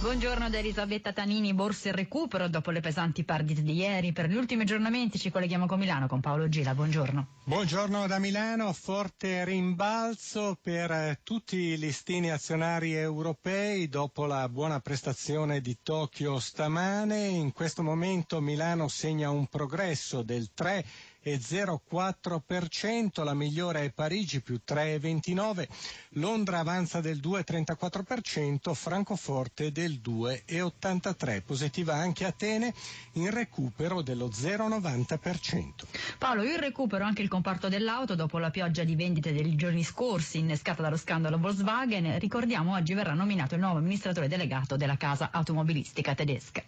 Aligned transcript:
Buongiorno 0.00 0.48
da 0.48 0.58
Elisabetta 0.58 1.12
Tanini, 1.12 1.52
borse 1.54 1.88
e 1.88 1.92
recupero 1.92 2.46
dopo 2.46 2.70
le 2.70 2.78
pesanti 2.78 3.24
perdite 3.24 3.62
di 3.62 3.72
ieri. 3.74 4.12
Per 4.12 4.28
gli 4.28 4.36
ultimi 4.36 4.62
aggiornamenti 4.62 5.18
ci 5.18 5.28
colleghiamo 5.32 5.66
con 5.66 5.76
Milano 5.80 6.06
con 6.06 6.20
Paolo 6.20 6.48
Gila. 6.48 6.72
Buongiorno. 6.72 7.26
Buongiorno 7.42 8.06
da 8.06 8.20
Milano, 8.20 8.72
forte 8.72 9.44
rimbalzo 9.44 10.56
per 10.62 10.92
eh, 10.92 11.18
tutti 11.24 11.56
i 11.56 11.78
listini 11.78 12.30
azionari 12.30 12.94
europei 12.94 13.88
dopo 13.88 14.24
la 14.26 14.48
buona 14.48 14.78
prestazione 14.78 15.60
di 15.60 15.78
Tokyo 15.82 16.38
stamane. 16.38 17.26
In 17.26 17.52
questo 17.52 17.82
momento 17.82 18.40
Milano 18.40 18.86
segna 18.86 19.30
un 19.30 19.48
progresso 19.48 20.22
del 20.22 20.50
3 20.54 20.84
2,04%, 21.36 23.22
la 23.24 23.34
migliore 23.34 23.84
è 23.84 23.90
Parigi 23.90 24.40
più 24.40 24.60
3,29%, 24.66 25.66
Londra 26.12 26.58
avanza 26.58 27.00
del 27.00 27.18
2,34%, 27.18 28.74
Francoforte 28.74 29.70
del 29.72 30.00
2,83%, 30.04 31.42
positiva 31.44 31.94
anche 31.94 32.24
Atene 32.24 32.72
in 33.12 33.30
recupero 33.30 34.02
dello 34.02 34.28
0,90%. 34.28 35.70
Paolo, 36.18 36.42
in 36.44 36.58
recupero 36.58 37.04
anche 37.04 37.22
il 37.22 37.28
comparto 37.28 37.68
dell'auto 37.68 38.14
dopo 38.14 38.38
la 38.38 38.50
pioggia 38.50 38.84
di 38.84 38.94
vendite 38.96 39.32
dei 39.32 39.54
giorni 39.56 39.84
scorsi 39.84 40.38
innescata 40.38 40.82
dallo 40.82 40.96
scandalo 40.96 41.38
Volkswagen, 41.38 42.18
ricordiamo 42.18 42.74
oggi 42.74 42.94
verrà 42.94 43.12
nominato 43.14 43.54
il 43.54 43.60
nuovo 43.60 43.78
amministratore 43.78 44.28
delegato 44.28 44.76
della 44.76 44.96
casa 44.96 45.30
automobilistica 45.32 46.14
tedesca. 46.14 46.62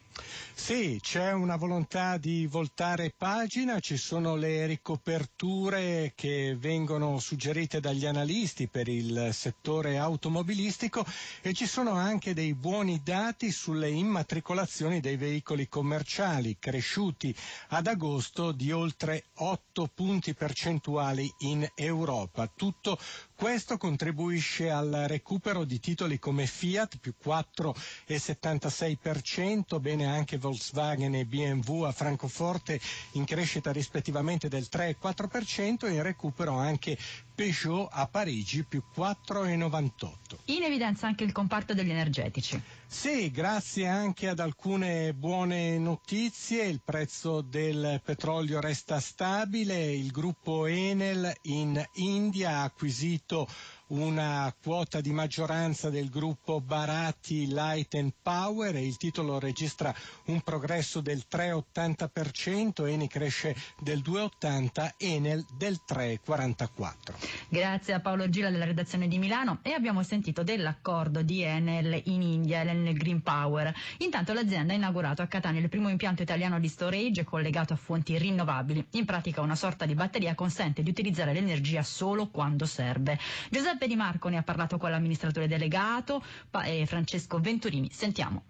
Sì, 0.53 0.99
c'è 1.01 1.33
una 1.33 1.57
volontà 1.57 2.19
di 2.19 2.47
voltare 2.47 3.13
pagina, 3.17 3.81
ci 3.81 3.97
sono 3.97 4.37
le 4.37 4.50
ricoperture 4.67 6.13
che 6.15 6.57
vengono 6.59 7.19
suggerite 7.19 7.81
dagli 7.81 8.07
analisti 8.07 8.67
per 8.69 8.89
il 8.89 9.31
settore 9.33 9.99
automobilistico 9.99 11.05
e 11.43 11.53
ci 11.53 11.67
sono 11.67 11.93
anche 11.93 12.35
dei 12.35 12.55
buoni 12.55 13.01
dati 13.05 13.51
sulle 13.51 13.89
immatricolazioni 13.91 15.01
dei 15.01 15.17
veicoli 15.17 15.69
commerciali 15.69 16.57
cresciuti 16.59 17.35
ad 17.69 17.87
agosto 17.87 18.53
di 18.53 18.73
oltre 18.73 19.25
8 19.35 19.91
punti 19.95 20.35
percentuali 20.35 21.31
in 21.41 21.67
Europa. 21.75 22.47
Tutto 22.55 22.99
questo 23.41 23.79
contribuisce 23.79 24.69
al 24.71 25.05
recupero 25.09 25.65
di 25.65 25.81
titoli 25.81 26.19
come 26.19 26.45
Fiat 26.45 26.99
più 26.99 27.15
4,76%, 27.25 29.81
bene 29.81 30.05
anche 30.05 30.37
Volkswagen 30.37 31.15
e 31.15 31.25
BMW 31.25 31.85
a 31.85 31.93
Francoforte 31.93 32.79
in 33.13 33.25
crescita 33.25 33.73
rispettivamente 33.73 34.49
del 34.51 34.69
3 34.69 34.89
e 34.91 34.97
4% 35.03 35.87
e 35.87 35.93
in 35.95 36.03
recupero 36.03 36.53
anche 36.59 36.99
Peugeot 37.41 37.89
a 37.91 38.07
Parigi 38.07 38.65
più 38.65 38.83
4,98. 38.95 39.93
In 40.47 40.63
evidenza 40.63 41.07
anche 41.07 41.25
il 41.25 41.33
comparto 41.33 41.73
degli 41.73 41.89
energetici. 41.89 42.61
Sì, 42.87 43.31
grazie 43.31 43.87
anche 43.87 44.29
ad 44.29 44.41
alcune 44.41 45.15
buone 45.15 45.79
notizie, 45.79 46.65
il 46.65 46.83
prezzo 46.85 47.41
del 47.41 48.03
petrolio 48.05 48.61
resta 48.61 49.01
stabile, 49.01 49.91
il 49.91 50.11
gruppo 50.11 50.67
Enel 50.67 51.33
in 51.45 51.83
India 51.95 52.59
ha 52.59 52.65
acquisito 52.65 53.49
una 53.91 54.55
quota 54.63 55.01
di 55.01 55.13
maggioranza 55.13 55.91
del 55.91 56.09
gruppo 56.11 56.61
Baratti 56.61 57.47
Light 57.49 57.95
and 57.95 58.13
Power 58.23 58.77
e 58.77 58.85
il 58.87 58.97
titolo 58.97 59.39
registra 59.39 59.95
un 60.27 60.41
progresso 60.43 61.01
del 61.01 61.25
3,80%, 61.31 62.87
Eni 62.89 63.09
cresce 63.09 63.55
del 63.81 64.01
2,80%, 64.01 64.93
Enel 64.99 65.45
del 65.57 65.81
3,44%. 65.89 66.69
Grazie 67.49 67.95
a 67.95 68.01
Paolo 68.01 68.29
Gila 68.29 68.51
della 68.51 68.65
redazione 68.65 69.09
di 69.09 69.19
Milano 69.19 69.59
e 69.63 69.73
abbiamo 69.73 70.03
sentito 70.03 70.43
dell'accordo 70.43 71.23
di 71.23 71.43
Enel 71.43 72.01
in 72.07 72.23
India, 72.23 72.63
l'Enel 72.63 72.97
Green 72.97 73.23
Power. 73.23 73.73
Intanto 73.99 74.33
l'azienda 74.33 74.73
ha 74.73 74.77
inaugurato 74.77 75.23
a 75.23 75.27
Catania 75.27 75.61
il 75.61 75.69
primo 75.69 75.89
impianto 75.89 76.23
italiano 76.23 76.61
di 76.61 76.69
storage 76.69 77.25
collegato 77.25 77.73
a 77.73 77.77
fonti 77.77 78.17
rinnovabili. 78.17 78.87
In 78.93 79.05
pratica 79.05 79.41
una 79.41 79.57
sorta 79.57 79.85
di 79.85 79.95
batteria 79.95 80.35
consente 80.35 80.83
di 80.83 80.91
utilizzare 80.91 81.33
l'energia 81.33 81.83
solo 81.83 82.29
quando 82.29 82.67
serve. 82.67 83.19
Giuseppe 83.51 83.80
Giuseppe 83.81 83.87
Di 83.87 83.97
Marco 83.97 84.29
ne 84.29 84.37
ha 84.37 84.43
parlato 84.43 84.77
con 84.77 84.91
l'amministratore 84.91 85.49
delegato 85.49 86.23
e 86.65 86.85
Francesco 86.85 87.39
Venturini. 87.41 87.89
Sentiamo 87.91 88.43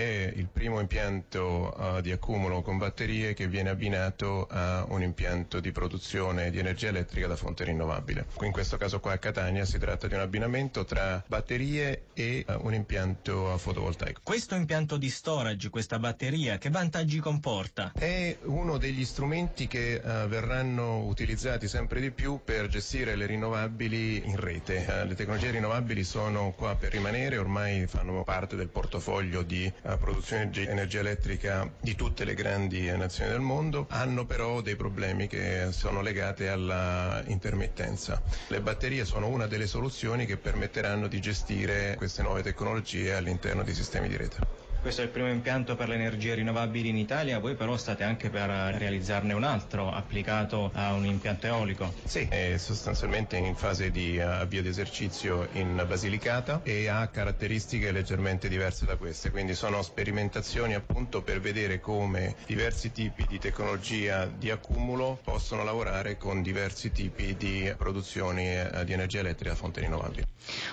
è 0.00 0.32
il 0.34 0.48
primo 0.48 0.80
impianto 0.80 1.74
uh, 1.76 2.00
di 2.00 2.10
accumulo 2.10 2.62
con 2.62 2.78
batterie 2.78 3.34
che 3.34 3.46
viene 3.46 3.68
abbinato 3.68 4.46
a 4.50 4.84
un 4.88 5.02
impianto 5.02 5.60
di 5.60 5.72
produzione 5.72 6.50
di 6.50 6.58
energia 6.58 6.88
elettrica 6.88 7.26
da 7.26 7.36
fonte 7.36 7.64
rinnovabile. 7.64 8.26
In 8.40 8.52
questo 8.52 8.76
caso 8.78 9.00
qua 9.00 9.12
a 9.12 9.18
Catania 9.18 9.64
si 9.64 9.78
tratta 9.78 10.06
di 10.06 10.14
un 10.14 10.20
abbinamento 10.20 10.84
tra 10.84 11.22
batterie 11.26 12.04
e 12.14 12.44
uh, 12.46 12.58
un 12.62 12.74
impianto 12.74 13.56
fotovoltaico. 13.58 14.20
Questo 14.22 14.54
impianto 14.54 14.96
di 14.96 15.10
storage, 15.10 15.68
questa 15.68 15.98
batteria, 15.98 16.56
che 16.56 16.70
vantaggi 16.70 17.18
comporta? 17.18 17.92
È 17.94 18.38
uno 18.44 18.78
degli 18.78 19.04
strumenti 19.04 19.66
che 19.66 20.00
uh, 20.02 20.26
verranno 20.28 21.04
utilizzati 21.04 21.68
sempre 21.68 22.00
di 22.00 22.10
più 22.10 22.40
per 22.42 22.68
gestire 22.68 23.16
le 23.16 23.26
rinnovabili 23.26 24.26
in 24.26 24.36
rete. 24.36 25.04
le 25.06 25.14
tecnologie 25.14 25.50
rinnovabili 25.50 26.04
sono 26.04 26.52
qua 26.56 26.74
per 26.74 26.92
rimanere, 26.92 27.36
ormai 27.36 27.86
fanno 27.86 28.22
parte 28.24 28.56
del 28.56 28.68
portafoglio 28.68 29.42
di 29.42 29.70
produzione 29.96 30.50
di 30.50 30.64
energia 30.64 31.00
elettrica 31.00 31.70
di 31.80 31.94
tutte 31.94 32.24
le 32.24 32.34
grandi 32.34 32.90
nazioni 32.96 33.30
del 33.30 33.40
mondo, 33.40 33.86
hanno 33.90 34.24
però 34.26 34.60
dei 34.60 34.76
problemi 34.76 35.26
che 35.26 35.68
sono 35.72 36.00
legati 36.02 36.46
alla 36.46 37.22
intermittenza. 37.26 38.20
Le 38.48 38.60
batterie 38.60 39.04
sono 39.04 39.28
una 39.28 39.46
delle 39.46 39.66
soluzioni 39.66 40.26
che 40.26 40.36
permetteranno 40.36 41.08
di 41.08 41.20
gestire 41.20 41.94
queste 41.96 42.22
nuove 42.22 42.42
tecnologie 42.42 43.14
all'interno 43.14 43.62
dei 43.62 43.74
sistemi 43.74 44.08
di 44.08 44.16
rete. 44.16 44.69
Questo 44.80 45.02
è 45.02 45.04
il 45.04 45.10
primo 45.10 45.28
impianto 45.28 45.76
per 45.76 45.88
le 45.88 45.96
energie 45.96 46.34
rinnovabili 46.34 46.88
in 46.88 46.96
Italia, 46.96 47.38
voi 47.38 47.54
però 47.54 47.76
state 47.76 48.02
anche 48.02 48.30
per 48.30 48.48
realizzarne 48.48 49.34
un 49.34 49.44
altro 49.44 49.92
applicato 49.92 50.70
a 50.72 50.94
un 50.94 51.04
impianto 51.04 51.46
eolico. 51.46 51.92
Sì, 52.04 52.26
è 52.30 52.56
sostanzialmente 52.56 53.36
in 53.36 53.54
fase 53.54 53.90
di 53.90 54.16
eh, 54.16 54.22
avvio 54.22 54.62
di 54.62 54.68
esercizio 54.68 55.48
in 55.52 55.84
Basilicata 55.86 56.62
e 56.62 56.88
ha 56.88 57.06
caratteristiche 57.08 57.92
leggermente 57.92 58.48
diverse 58.48 58.86
da 58.86 58.96
queste, 58.96 59.30
quindi 59.30 59.54
sono 59.54 59.82
sperimentazioni 59.82 60.74
appunto 60.74 61.20
per 61.20 61.40
vedere 61.40 61.78
come 61.78 62.36
diversi 62.46 62.90
tipi 62.90 63.26
di 63.28 63.38
tecnologia 63.38 64.24
di 64.24 64.50
accumulo 64.50 65.20
possono 65.22 65.62
lavorare 65.62 66.16
con 66.16 66.40
diversi 66.40 66.90
tipi 66.90 67.36
di 67.36 67.70
produzioni 67.76 68.46
eh, 68.46 68.84
di 68.86 68.94
energia 68.94 69.18
elettrica 69.18 69.52
a 69.52 69.56
fonte 69.56 69.80
rinnovabili. 69.80 70.24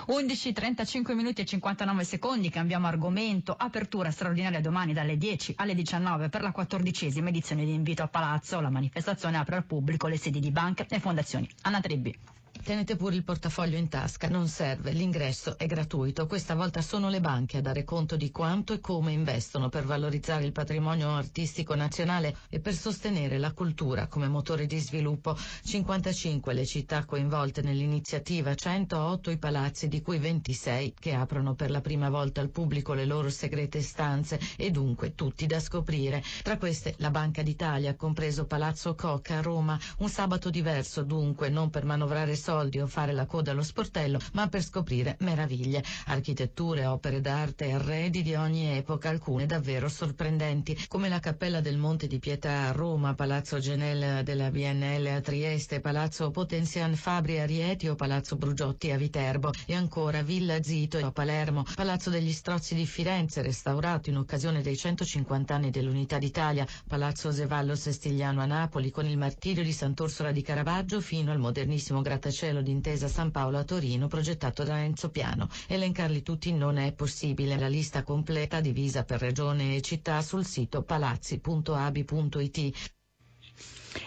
11, 0.06 0.52
35 0.54 1.14
minuti 1.14 1.42
e 1.42 1.44
59 1.44 2.04
secondi, 2.04 2.48
cambiamo 2.48 2.86
argomento, 2.86 3.54
apertura 3.56 3.97
apertura 3.98 4.10
straordinaria 4.12 4.60
domani 4.60 4.92
dalle 4.92 5.16
10 5.16 5.54
alle 5.56 5.74
19 5.74 6.28
per 6.28 6.42
la 6.42 6.52
quattordicesima 6.52 7.28
edizione 7.30 7.64
di 7.64 7.72
Invito 7.74 8.02
a 8.02 8.08
Palazzo. 8.08 8.60
La 8.60 8.70
manifestazione 8.70 9.36
apre 9.36 9.56
al 9.56 9.64
pubblico 9.64 10.06
le 10.06 10.16
sedi 10.16 10.38
di 10.40 10.50
banche 10.50 10.86
e 10.88 11.00
fondazioni. 11.00 11.48
Anna 11.62 11.80
Trebbi. 11.80 12.16
Tenete 12.62 12.96
pure 12.96 13.14
il 13.14 13.24
portafoglio 13.24 13.78
in 13.78 13.88
tasca, 13.88 14.28
non 14.28 14.46
serve, 14.46 14.92
l'ingresso 14.92 15.56
è 15.56 15.66
gratuito. 15.66 16.26
Questa 16.26 16.54
volta 16.54 16.82
sono 16.82 17.08
le 17.08 17.20
banche 17.20 17.56
a 17.56 17.60
dare 17.62 17.82
conto 17.82 18.14
di 18.16 18.30
quanto 18.30 18.74
e 18.74 18.80
come 18.80 19.12
investono 19.12 19.70
per 19.70 19.84
valorizzare 19.86 20.44
il 20.44 20.52
patrimonio 20.52 21.08
artistico 21.14 21.74
nazionale 21.74 22.36
e 22.50 22.60
per 22.60 22.74
sostenere 22.74 23.38
la 23.38 23.52
cultura 23.52 24.06
come 24.06 24.28
motore 24.28 24.66
di 24.66 24.78
sviluppo. 24.78 25.34
55 25.64 26.52
le 26.52 26.66
città 26.66 27.04
coinvolte 27.06 27.62
nell'iniziativa, 27.62 28.54
108 28.54 29.30
i 29.30 29.38
palazzi, 29.38 29.88
di 29.88 30.02
cui 30.02 30.18
26 30.18 30.94
che 30.98 31.14
aprono 31.14 31.54
per 31.54 31.70
la 31.70 31.80
prima 31.80 32.10
volta 32.10 32.42
al 32.42 32.50
pubblico 32.50 32.92
le 32.92 33.06
loro 33.06 33.30
segrete 33.30 33.80
stanze 33.80 34.38
e 34.56 34.70
dunque 34.70 35.14
tutti 35.14 35.46
da 35.46 35.58
scoprire. 35.60 36.22
Tra 36.42 36.58
queste 36.58 36.94
la 36.98 37.10
Banca 37.10 37.42
d'Italia, 37.42 37.96
compreso 37.96 38.44
Palazzo 38.46 38.94
Cocca 38.94 39.38
a 39.38 39.42
Roma, 39.42 39.78
un 39.98 40.08
sabato 40.10 40.50
diverso 40.50 41.02
dunque, 41.02 41.48
non 41.48 41.70
per 41.70 41.84
manovrare 41.86 42.36
soldi 42.48 42.80
o 42.80 42.86
fare 42.86 43.12
la 43.12 43.26
coda 43.26 43.50
allo 43.50 43.62
sportello, 43.62 44.18
ma 44.32 44.48
per 44.48 44.62
scoprire 44.62 45.16
meraviglie, 45.20 45.84
architetture, 46.06 46.86
opere 46.86 47.20
d'arte 47.20 47.72
arredi 47.72 48.22
di 48.22 48.34
ogni 48.36 48.74
epoca, 48.74 49.10
alcune 49.10 49.44
davvero 49.44 49.86
sorprendenti, 49.90 50.86
come 50.88 51.10
la 51.10 51.20
Cappella 51.20 51.60
del 51.60 51.76
Monte 51.76 52.06
di 52.06 52.18
Pietà 52.18 52.68
a 52.68 52.72
Roma, 52.72 53.12
Palazzo 53.12 53.58
Genel 53.58 54.24
della 54.24 54.50
BNL 54.50 55.06
a 55.08 55.20
Trieste, 55.20 55.80
Palazzo 55.80 56.30
Potenzian 56.30 56.96
Fabri 56.96 57.38
a 57.38 57.44
Rieti 57.44 57.86
o 57.86 57.94
Palazzo 57.94 58.36
Brugiotti 58.36 58.92
a 58.92 58.96
Viterbo 58.96 59.52
e 59.66 59.74
ancora 59.74 60.22
Villa 60.22 60.62
Zito 60.62 60.96
a 61.04 61.12
Palermo, 61.12 61.66
Palazzo 61.74 62.08
degli 62.08 62.32
Strozzi 62.32 62.74
di 62.74 62.86
Firenze 62.86 63.42
restaurato 63.42 64.08
in 64.08 64.16
occasione 64.16 64.62
dei 64.62 64.76
150 64.76 65.54
anni 65.54 65.68
dell'Unità 65.68 66.16
d'Italia, 66.16 66.66
Palazzo 66.86 67.30
Zevallo 67.30 67.74
Sestigliano 67.74 68.40
a 68.40 68.46
Napoli 68.46 68.90
con 68.90 69.04
il 69.04 69.18
martirio 69.18 69.62
di 69.62 69.72
Sant'Orsola 69.72 70.32
di 70.32 70.40
Caravaggio 70.40 71.02
fino 71.02 71.30
al 71.30 71.38
modernissimo 71.38 72.00
grattacielo 72.00 72.36
d'intesa 72.46 73.08
San 73.08 73.32
Paolo 73.32 73.58
a 73.58 73.64
Torino 73.64 74.06
progettato 74.06 74.62
da 74.62 74.78
Enzo 74.78 75.10
Piano. 75.10 75.48
Elencarli 75.66 76.22
tutti 76.22 76.52
non 76.52 76.78
è 76.78 76.92
possibile, 76.92 77.58
la 77.58 77.68
lista 77.68 78.04
completa 78.04 78.60
divisa 78.60 79.04
per 79.04 79.20
regione 79.20 79.74
e 79.74 79.80
città 79.80 80.22
sul 80.22 80.44
sito 80.44 80.82
palazzi.abi.it. 80.82 82.72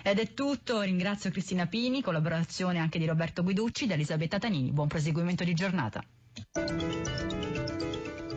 Ed 0.04 0.20
è 0.20 0.34
tutto, 0.34 0.82
ringrazio 0.82 1.30
Cristina 1.30 1.68
Pini, 1.68 2.02
collaborazione 2.02 2.80
anche 2.80 3.00
di 3.00 3.06
Roberto 3.06 3.44
Guiducci, 3.44 3.88
da 3.88 3.96
Elisabetta 3.96 4.40
Tanini. 4.40 4.72
Buon 4.72 4.88
proseguimento 4.88 5.44
di 5.44 5.54
giornata. 5.54 6.02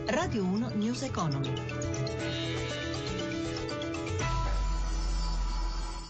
Radio 0.07 0.43
1 0.43 0.71
News 0.75 1.03
Economy. 1.03 1.53